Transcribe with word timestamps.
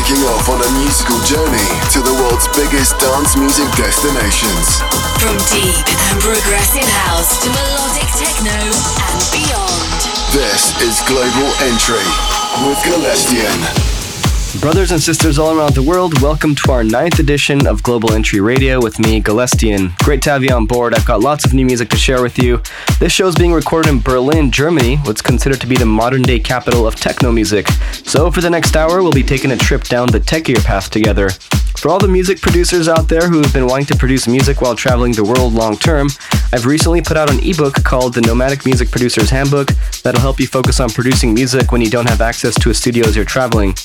taking 0.00 0.24
off 0.24 0.48
on 0.48 0.56
a 0.56 0.70
musical 0.80 1.18
journey 1.24 1.68
to 1.92 2.00
the 2.00 2.12
world's 2.22 2.48
biggest 2.56 2.98
dance 2.98 3.36
music 3.36 3.68
destinations. 3.76 4.80
From 5.20 5.36
deep 5.52 5.84
and 6.08 6.20
progressive 6.20 6.88
house 7.04 7.42
to 7.44 7.50
melodic 7.50 8.08
techno 8.16 8.56
and 8.56 9.20
beyond. 9.28 10.00
This 10.32 10.72
is 10.80 11.00
Global 11.06 11.52
Entry 11.60 12.06
with 12.66 12.78
Galestian. 12.78 13.89
Brothers 14.58 14.90
and 14.90 15.00
sisters 15.00 15.38
all 15.38 15.56
around 15.56 15.74
the 15.74 15.82
world, 15.82 16.20
welcome 16.20 16.56
to 16.56 16.72
our 16.72 16.82
ninth 16.82 17.20
edition 17.20 17.68
of 17.68 17.84
Global 17.84 18.12
Entry 18.12 18.40
Radio 18.40 18.82
with 18.82 18.98
me, 18.98 19.22
Galestian. 19.22 19.96
Great 19.98 20.22
to 20.22 20.30
have 20.30 20.42
you 20.42 20.52
on 20.52 20.66
board. 20.66 20.92
I've 20.92 21.06
got 21.06 21.20
lots 21.20 21.44
of 21.44 21.54
new 21.54 21.64
music 21.64 21.88
to 21.90 21.96
share 21.96 22.20
with 22.20 22.36
you. 22.36 22.60
This 22.98 23.12
show 23.12 23.28
is 23.28 23.36
being 23.36 23.52
recorded 23.52 23.90
in 23.90 24.00
Berlin, 24.00 24.50
Germany, 24.50 24.96
what's 24.96 25.22
considered 25.22 25.60
to 25.60 25.68
be 25.68 25.76
the 25.76 25.86
modern 25.86 26.22
day 26.22 26.40
capital 26.40 26.84
of 26.84 26.96
techno 26.96 27.30
music. 27.30 27.68
So, 27.92 28.28
for 28.30 28.40
the 28.40 28.50
next 28.50 28.76
hour, 28.76 29.02
we'll 29.02 29.12
be 29.12 29.22
taking 29.22 29.52
a 29.52 29.56
trip 29.56 29.84
down 29.84 30.08
the 30.08 30.18
techier 30.18 30.62
path 30.64 30.90
together. 30.90 31.30
For 31.78 31.88
all 31.88 32.00
the 32.00 32.08
music 32.08 32.40
producers 32.40 32.88
out 32.88 33.08
there 33.08 33.28
who 33.28 33.40
have 33.40 33.54
been 33.54 33.68
wanting 33.68 33.86
to 33.86 33.96
produce 33.96 34.26
music 34.26 34.60
while 34.60 34.74
traveling 34.74 35.12
the 35.12 35.24
world 35.24 35.54
long 35.54 35.76
term, 35.76 36.08
I've 36.52 36.66
recently 36.66 37.02
put 37.02 37.16
out 37.16 37.32
an 37.32 37.38
ebook 37.42 37.84
called 37.84 38.14
The 38.14 38.20
Nomadic 38.22 38.66
Music 38.66 38.90
Producer's 38.90 39.30
Handbook 39.30 39.68
that'll 40.02 40.20
help 40.20 40.40
you 40.40 40.48
focus 40.48 40.80
on 40.80 40.90
producing 40.90 41.32
music 41.32 41.70
when 41.70 41.80
you 41.80 41.88
don't 41.88 42.08
have 42.08 42.20
access 42.20 42.56
to 42.56 42.70
a 42.70 42.74
studio 42.74 43.06
as 43.06 43.14
you're 43.14 43.24
traveling. 43.24 43.76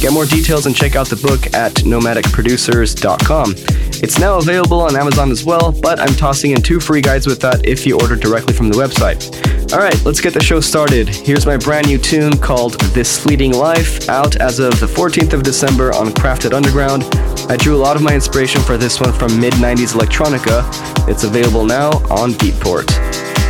Get 0.00 0.12
more 0.12 0.26
details 0.26 0.66
and 0.66 0.76
check 0.76 0.94
out 0.94 1.08
the 1.08 1.16
book 1.16 1.52
at 1.54 1.72
nomadicproducers.com. 1.76 3.54
It's 4.02 4.18
now 4.18 4.36
available 4.38 4.80
on 4.80 4.94
Amazon 4.94 5.30
as 5.30 5.42
well, 5.42 5.72
but 5.72 5.98
I'm 5.98 6.14
tossing 6.14 6.50
in 6.50 6.60
two 6.60 6.80
free 6.80 7.00
guides 7.00 7.26
with 7.26 7.40
that 7.40 7.66
if 7.66 7.86
you 7.86 7.98
order 7.98 8.14
directly 8.14 8.52
from 8.52 8.68
the 8.68 8.76
website. 8.76 9.24
Alright, 9.72 10.04
let's 10.04 10.20
get 10.20 10.34
the 10.34 10.42
show 10.42 10.60
started. 10.60 11.08
Here's 11.08 11.46
my 11.46 11.56
brand 11.56 11.86
new 11.88 11.98
tune 11.98 12.36
called 12.36 12.78
This 12.92 13.18
Fleeting 13.18 13.52
Life, 13.52 14.08
out 14.08 14.36
as 14.36 14.58
of 14.58 14.78
the 14.80 14.86
14th 14.86 15.32
of 15.32 15.42
December 15.42 15.92
on 15.94 16.08
Krafted 16.08 16.52
Underground. 16.52 17.04
I 17.50 17.56
drew 17.56 17.74
a 17.74 17.82
lot 17.82 17.96
of 17.96 18.02
my 18.02 18.14
inspiration 18.14 18.60
for 18.60 18.76
this 18.76 19.00
one 19.00 19.12
from 19.12 19.40
mid 19.40 19.54
90s 19.54 19.94
electronica. 19.94 20.62
It's 21.08 21.24
available 21.24 21.64
now 21.64 21.90
on 22.10 22.32
Beatport. 22.32 22.86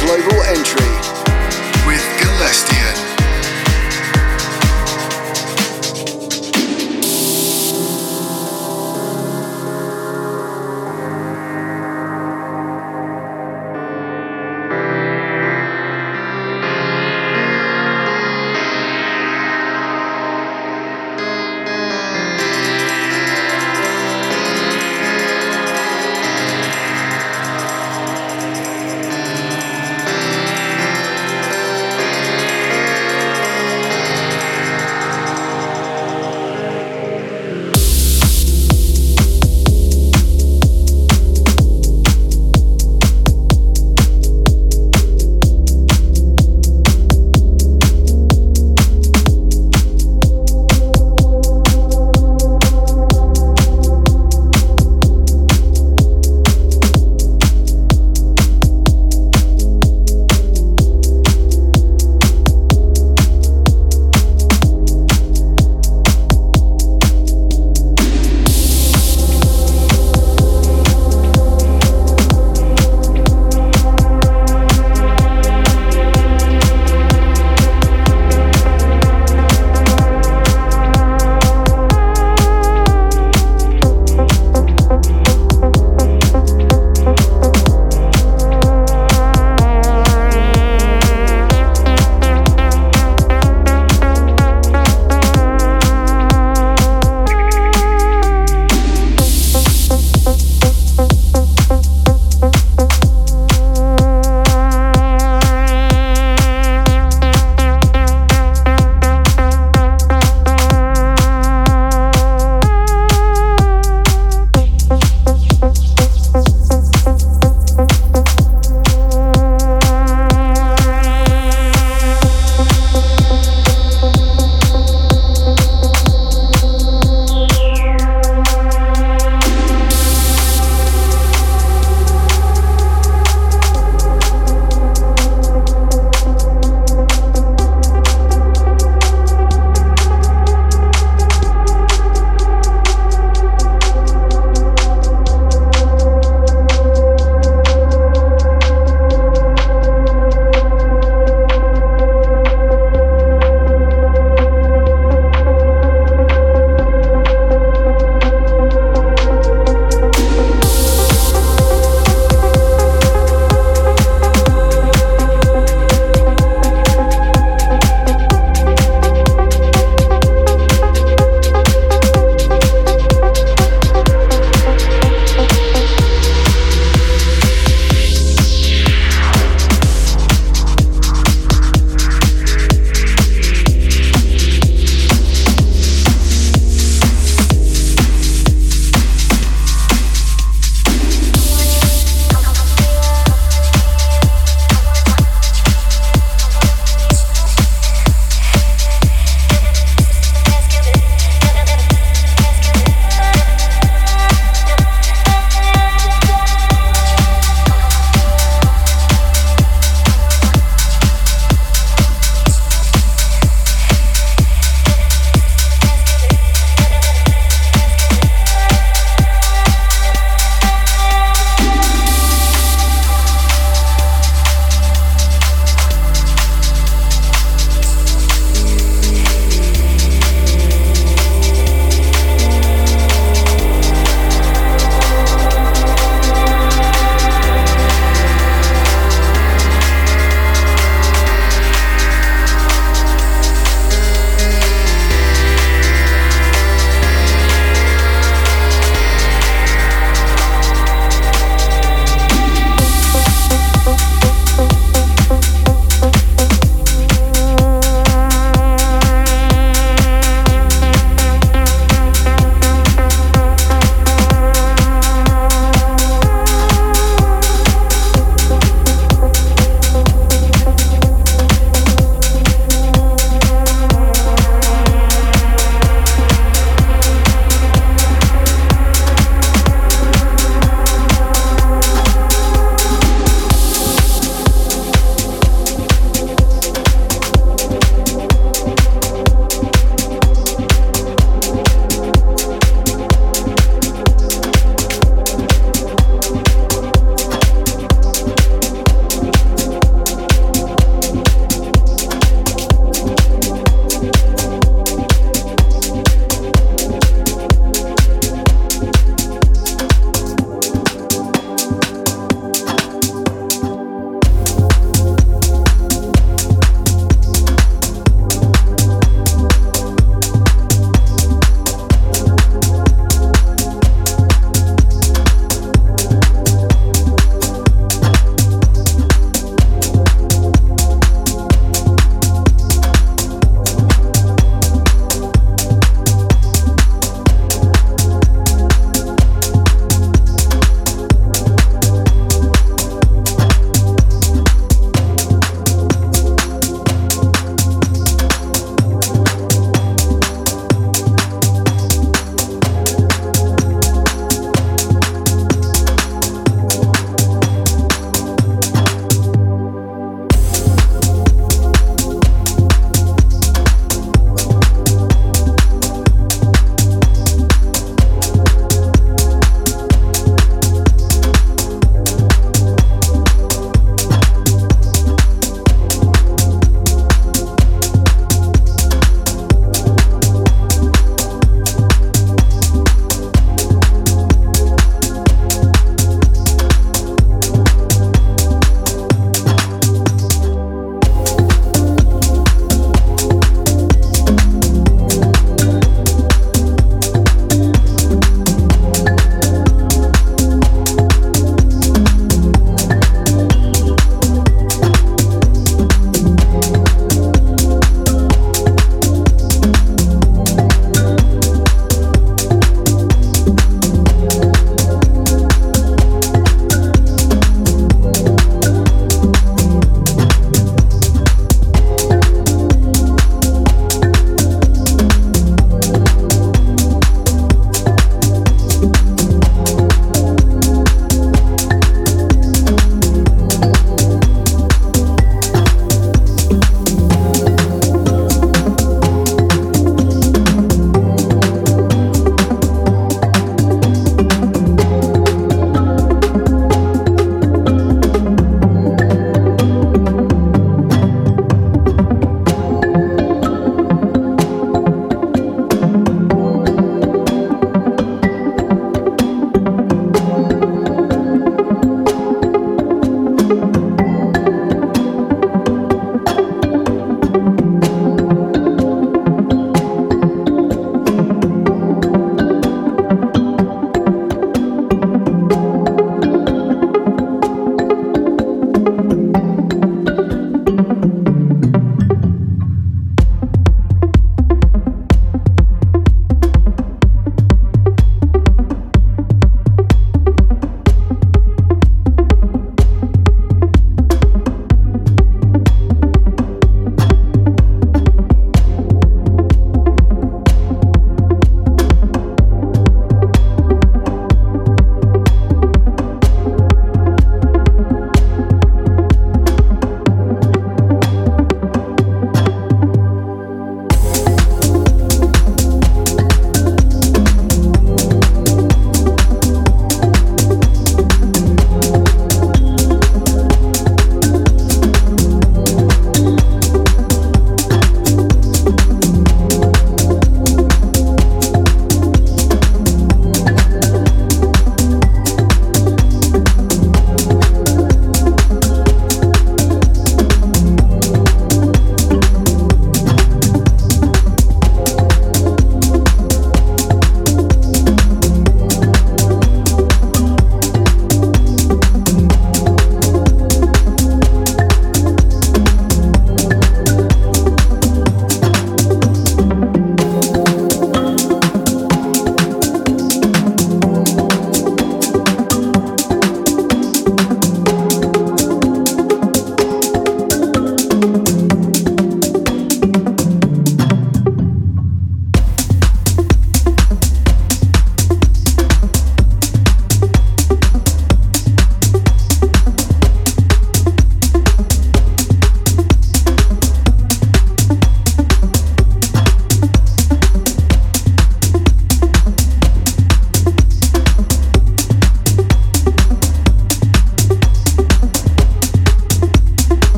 Global 0.00 0.42
Entry 0.42 0.91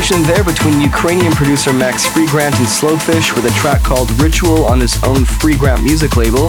collaboration 0.00 0.34
there 0.34 0.44
between 0.44 0.80
Ukrainian 0.80 1.32
producer 1.32 1.72
Max 1.72 2.06
Freegrant 2.06 2.56
and 2.56 2.66
Slowfish 2.66 3.34
with 3.34 3.44
a 3.44 3.50
track 3.60 3.82
called 3.82 4.10
Ritual 4.12 4.64
on 4.64 4.80
his 4.80 4.96
own 5.02 5.24
Freegrant 5.24 5.82
music 5.82 6.16
label. 6.16 6.48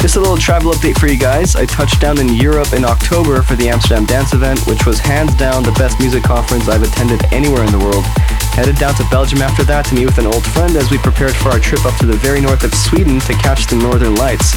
Just 0.00 0.16
a 0.16 0.20
little 0.20 0.36
travel 0.36 0.72
update 0.72 0.98
for 0.98 1.06
you 1.06 1.18
guys. 1.18 1.56
I 1.56 1.64
touched 1.64 2.00
down 2.00 2.18
in 2.18 2.28
Europe 2.34 2.72
in 2.74 2.84
October 2.84 3.40
for 3.42 3.54
the 3.54 3.68
Amsterdam 3.70 4.04
Dance 4.04 4.34
event, 4.34 4.66
which 4.66 4.84
was 4.84 4.98
hands 4.98 5.34
down 5.36 5.62
the 5.62 5.72
best 5.72 6.00
music 6.00 6.22
conference 6.22 6.68
I've 6.68 6.82
attended 6.82 7.24
anywhere 7.32 7.64
in 7.64 7.72
the 7.72 7.78
world. 7.78 8.04
Headed 8.52 8.76
down 8.76 8.94
to 8.96 9.04
Belgium 9.10 9.40
after 9.40 9.64
that 9.64 9.86
to 9.86 9.94
meet 9.94 10.06
with 10.06 10.18
an 10.18 10.26
old 10.26 10.44
friend 10.44 10.76
as 10.76 10.90
we 10.90 10.98
prepared 10.98 11.34
for 11.34 11.48
our 11.48 11.60
trip 11.60 11.86
up 11.86 11.96
to 12.00 12.06
the 12.06 12.16
very 12.16 12.40
north 12.40 12.62
of 12.62 12.74
Sweden 12.74 13.20
to 13.20 13.32
catch 13.34 13.68
the 13.68 13.76
northern 13.76 14.16
lights. 14.16 14.52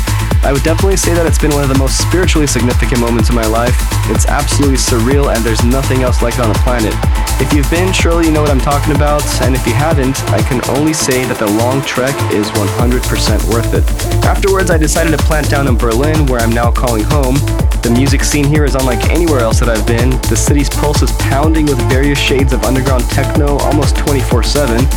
I 0.46 0.54
would 0.54 0.62
definitely 0.62 0.98
say 0.98 1.16
that 1.16 1.26
it's 1.26 1.42
been 1.42 1.50
one 1.58 1.64
of 1.64 1.70
the 1.70 1.78
most 1.82 1.98
spiritually 1.98 2.46
significant 2.46 3.02
moments 3.02 3.30
of 3.30 3.36
my 3.36 3.48
life. 3.48 3.74
It's 4.14 4.28
absolutely 4.28 4.78
surreal 4.78 5.34
and 5.34 5.44
there's 5.44 5.66
nothing 5.66 6.04
else 6.04 6.22
like 6.22 6.36
it 6.36 6.42
on 6.42 6.54
the 6.54 6.62
planet. 6.62 6.94
If 7.42 7.52
you've 7.52 7.70
been, 7.72 7.92
surely 7.92 8.28
you 8.28 8.32
know 8.32 8.46
what 8.46 8.52
I'm 8.52 8.62
talking 8.62 8.96
about, 8.96 9.26
and 9.42 9.56
if 9.56 9.66
you 9.66 9.74
haven't, 9.74 10.22
I 10.30 10.44
can 10.44 10.62
only 10.78 10.94
say 10.94 11.26
that 11.26 11.40
the 11.42 11.50
long 11.58 11.82
trek 11.82 12.14
is 12.32 12.46
100% 12.52 13.50
worth 13.50 13.74
it. 13.74 13.84
Afterwards, 14.24 14.70
I 14.70 14.78
decided 14.78 15.18
to 15.18 15.26
plant 15.26 15.50
down 15.50 15.68
in 15.68 15.78
Berlin, 15.78 16.28
where 16.28 16.40
I'm 16.40 16.54
now 16.54 16.70
calling 16.70 17.04
home. 17.04 17.42
The 17.86 17.92
music 17.92 18.24
scene 18.24 18.46
here 18.46 18.66
is 18.66 18.74
unlike 18.74 19.12
anywhere 19.12 19.42
else 19.42 19.60
that 19.60 19.70
I've 19.70 19.86
been. 19.86 20.10
The 20.26 20.36
city's 20.36 20.72
pulse 20.72 21.04
is 21.04 21.12
pounding 21.30 21.68
with 21.68 21.78
various 21.88 22.18
shades 22.18 22.52
of 22.52 22.64
underground 22.64 23.04
techno 23.12 23.60
almost 23.60 23.96
24 23.98 24.42
7. 24.42 24.88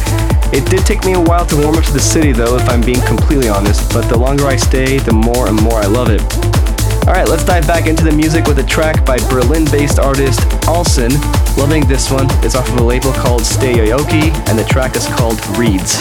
It 0.56 0.64
did 0.70 0.86
take 0.86 1.04
me 1.04 1.12
a 1.12 1.20
while 1.20 1.44
to 1.44 1.56
warm 1.60 1.76
up 1.76 1.84
to 1.84 1.92
the 1.92 2.00
city, 2.00 2.32
though, 2.32 2.56
if 2.56 2.66
I'm 2.66 2.80
being 2.80 3.02
completely 3.02 3.50
honest, 3.50 3.92
but 3.92 4.08
the 4.08 4.16
longer 4.16 4.46
I 4.46 4.56
stay, 4.56 4.96
the 4.96 5.12
more 5.12 5.48
and 5.48 5.60
more 5.60 5.74
I 5.74 5.84
love 5.84 6.08
it. 6.08 6.22
Alright, 7.04 7.28
let's 7.28 7.44
dive 7.44 7.66
back 7.66 7.86
into 7.86 8.04
the 8.04 8.12
music 8.12 8.46
with 8.46 8.58
a 8.58 8.64
track 8.64 9.04
by 9.04 9.18
Berlin 9.28 9.66
based 9.66 9.98
artist 9.98 10.40
Aalson. 10.64 11.12
Loving 11.58 11.86
this 11.86 12.10
one. 12.10 12.24
It's 12.42 12.54
off 12.54 12.70
of 12.70 12.76
a 12.78 12.82
label 12.82 13.12
called 13.12 13.42
Steyoyoke, 13.42 14.32
and 14.48 14.58
the 14.58 14.64
track 14.64 14.96
is 14.96 15.06
called 15.08 15.36
Reeds. 15.58 16.00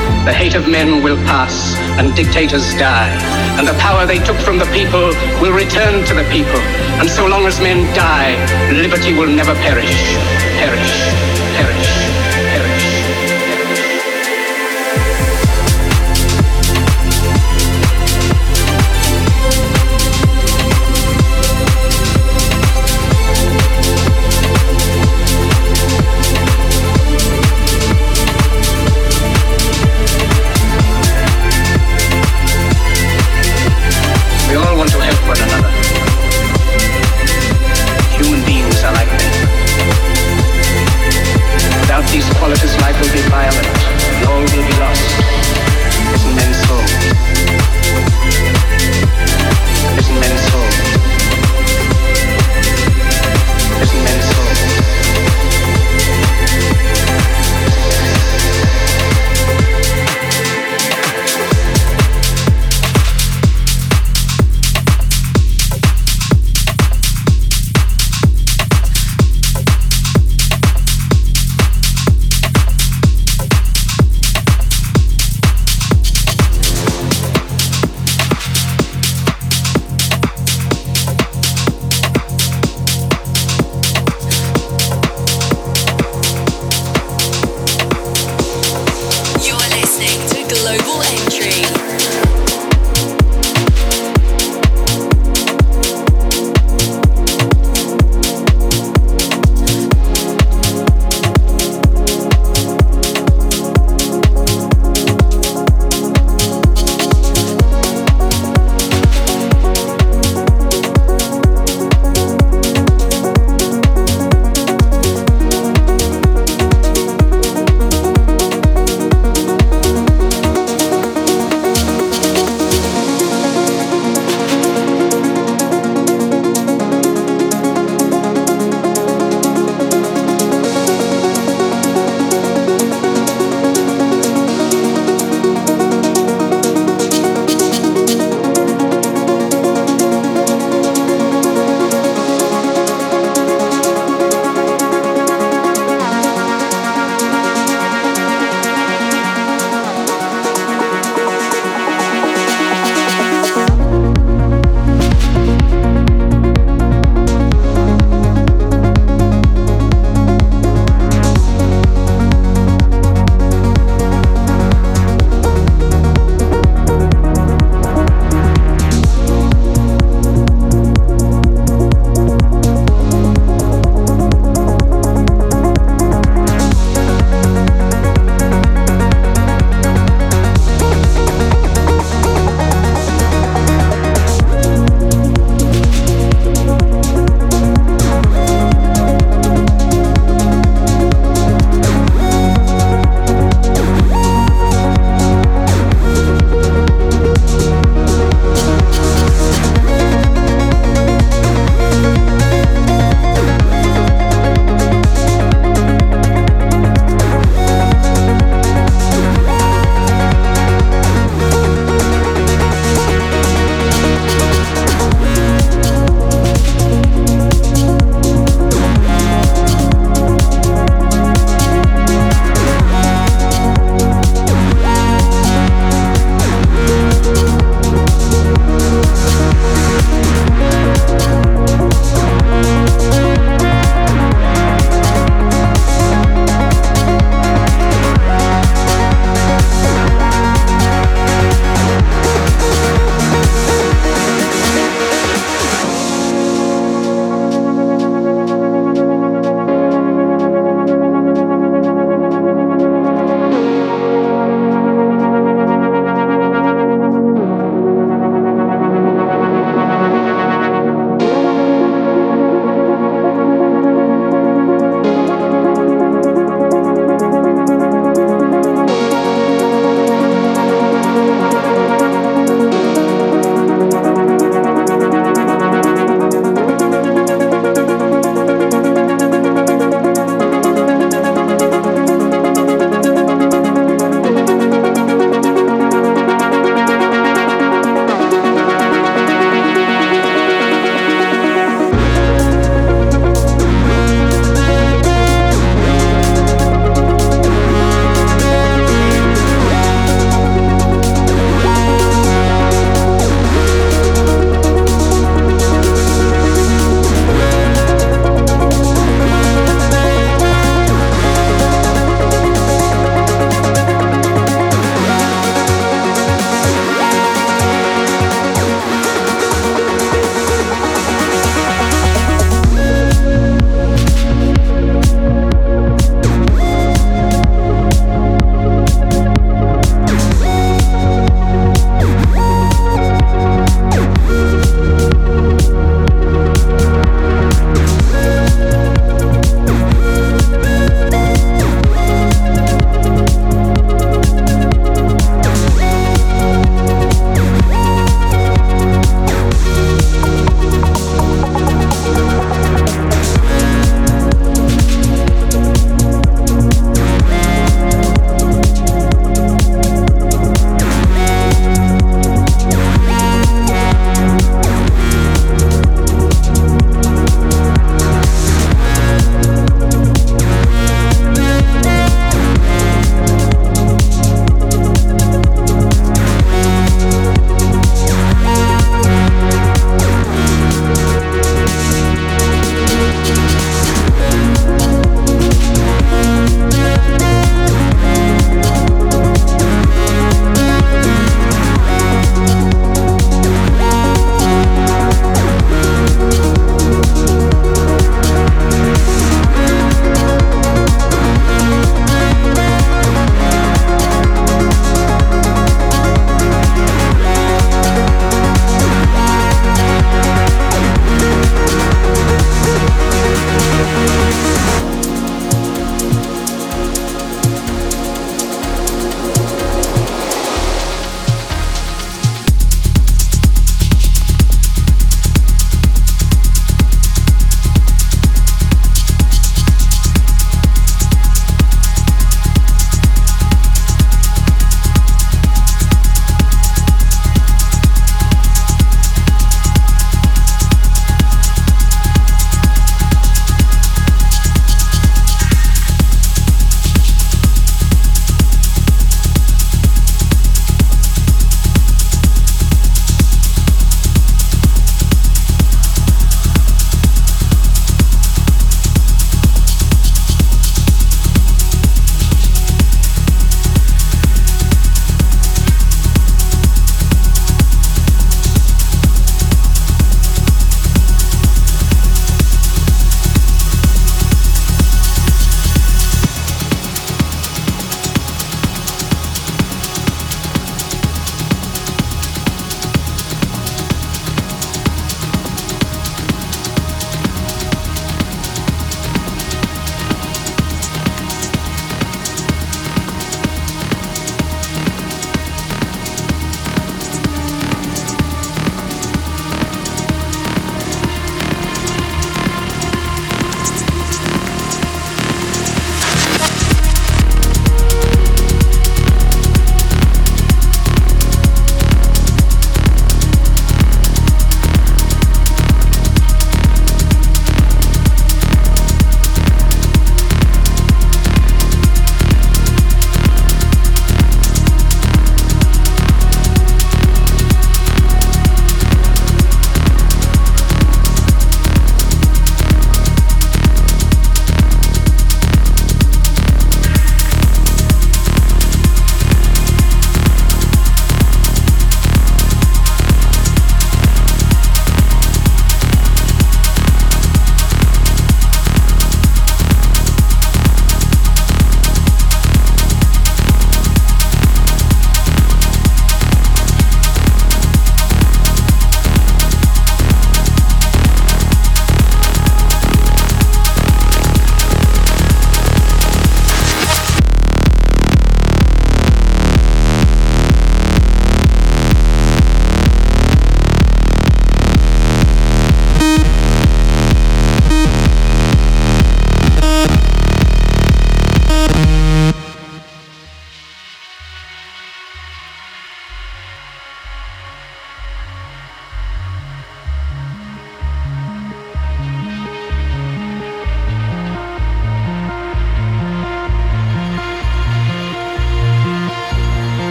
The 0.25 0.33
hate 0.33 0.53
of 0.53 0.67
men 0.67 1.01
will 1.01 1.17
pass 1.25 1.75
and 1.97 2.15
dictators 2.15 2.75
die, 2.75 3.09
and 3.57 3.67
the 3.67 3.73
power 3.79 4.05
they 4.05 4.19
took 4.19 4.37
from 4.37 4.59
the 4.59 4.65
people 4.65 5.09
will 5.41 5.51
return 5.51 6.05
to 6.05 6.13
the 6.13 6.23
people. 6.29 6.61
And 7.01 7.09
so 7.09 7.25
long 7.25 7.47
as 7.47 7.59
men 7.59 7.91
die, 7.95 8.37
liberty 8.71 9.13
will 9.13 9.27
never 9.27 9.55
perish, 9.55 10.15
perish. 10.61 11.20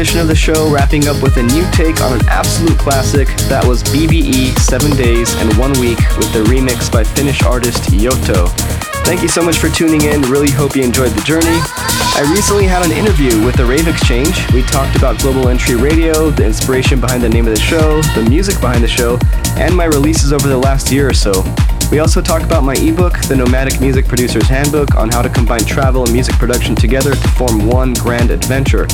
Edition 0.00 0.20
of 0.20 0.28
the 0.28 0.34
show, 0.34 0.72
wrapping 0.72 1.08
up 1.08 1.22
with 1.22 1.36
a 1.36 1.42
new 1.42 1.62
take 1.72 2.00
on 2.00 2.14
an 2.14 2.26
absolute 2.26 2.78
classic. 2.78 3.28
That 3.52 3.62
was 3.62 3.82
BBE 3.82 4.56
7 4.58 4.96
Days 4.96 5.34
and 5.34 5.52
1 5.58 5.72
Week 5.76 5.98
with 6.16 6.32
the 6.32 6.40
remix 6.48 6.90
by 6.90 7.04
Finnish 7.04 7.42
artist 7.42 7.82
Yotto. 7.92 8.48
Thank 9.04 9.20
you 9.20 9.28
so 9.28 9.42
much 9.42 9.58
for 9.58 9.68
tuning 9.68 10.00
in. 10.00 10.22
Really 10.22 10.50
hope 10.50 10.74
you 10.74 10.82
enjoyed 10.84 11.12
the 11.12 11.20
journey. 11.20 11.60
I 12.16 12.24
recently 12.32 12.64
had 12.64 12.82
an 12.82 12.92
interview 12.92 13.44
with 13.44 13.56
the 13.56 13.66
Rave 13.66 13.88
Exchange. 13.88 14.32
We 14.54 14.62
talked 14.62 14.96
about 14.96 15.18
Global 15.18 15.50
Entry 15.50 15.76
Radio, 15.76 16.30
the 16.30 16.46
inspiration 16.46 16.98
behind 16.98 17.22
the 17.22 17.28
name 17.28 17.46
of 17.46 17.52
the 17.52 17.60
show, 17.60 18.00
the 18.16 18.24
music 18.26 18.58
behind 18.58 18.82
the 18.82 18.88
show, 18.88 19.18
and 19.60 19.76
my 19.76 19.84
releases 19.84 20.32
over 20.32 20.48
the 20.48 20.56
last 20.56 20.90
year 20.90 21.10
or 21.10 21.12
so. 21.12 21.44
We 21.92 21.98
also 21.98 22.22
talk 22.22 22.40
about 22.40 22.64
my 22.64 22.74
ebook, 22.80 23.20
The 23.28 23.36
Nomadic 23.36 23.82
Music 23.82 24.08
Producer's 24.08 24.48
Handbook, 24.48 24.94
on 24.94 25.10
how 25.10 25.20
to 25.20 25.28
combine 25.28 25.66
travel 25.66 26.04
and 26.04 26.12
music 26.14 26.36
production 26.36 26.74
together 26.74 27.14
to 27.14 27.28
form 27.36 27.66
one 27.66 27.92
grand 27.92 28.30
adventure. 28.30 28.86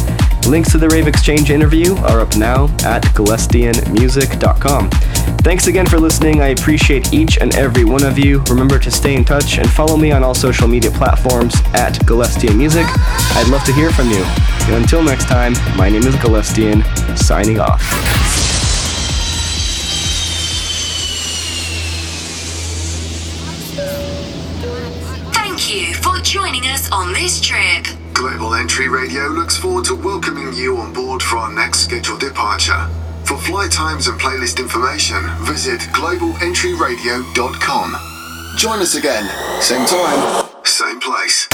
Links 0.48 0.70
to 0.70 0.78
the 0.78 0.88
Rave 0.88 1.08
Exchange 1.08 1.50
interview 1.50 1.96
are 1.96 2.20
up 2.20 2.36
now 2.36 2.66
at 2.84 3.02
galestianmusic.com. 3.14 4.90
Thanks 5.40 5.66
again 5.66 5.86
for 5.86 5.98
listening. 5.98 6.40
I 6.40 6.48
appreciate 6.48 7.12
each 7.12 7.38
and 7.38 7.52
every 7.56 7.84
one 7.84 8.04
of 8.04 8.16
you. 8.16 8.44
Remember 8.48 8.78
to 8.78 8.90
stay 8.90 9.16
in 9.16 9.24
touch 9.24 9.58
and 9.58 9.68
follow 9.68 9.96
me 9.96 10.12
on 10.12 10.22
all 10.22 10.34
social 10.34 10.68
media 10.68 10.92
platforms 10.92 11.56
at 11.74 11.94
Galestian 12.06 12.56
Music. 12.56 12.86
I'd 12.86 13.48
love 13.48 13.64
to 13.64 13.72
hear 13.72 13.90
from 13.90 14.08
you. 14.10 14.24
Until 14.68 15.02
next 15.02 15.24
time, 15.24 15.54
my 15.76 15.88
name 15.88 16.04
is 16.04 16.14
Galestian, 16.16 16.84
signing 17.18 17.58
off. 17.58 17.82
Thank 25.34 25.74
you 25.74 25.92
for 25.94 26.18
joining 26.18 26.68
us 26.68 26.88
on 26.92 27.12
this 27.12 27.40
trip. 27.40 27.95
Global 28.16 28.54
Entry 28.54 28.88
Radio 28.88 29.26
looks 29.26 29.58
forward 29.58 29.84
to 29.84 29.94
welcoming 29.94 30.50
you 30.54 30.78
on 30.78 30.94
board 30.94 31.22
for 31.22 31.36
our 31.36 31.52
next 31.52 31.80
scheduled 31.80 32.20
departure. 32.20 32.88
For 33.24 33.36
flight 33.36 33.70
times 33.70 34.06
and 34.06 34.18
playlist 34.18 34.58
information, 34.58 35.22
visit 35.40 35.80
globalentryradio.com. 35.92 37.96
Join 38.56 38.80
us 38.80 38.94
again, 38.94 39.28
same 39.60 39.84
time, 39.84 40.48
same 40.64 40.98
place. 40.98 41.46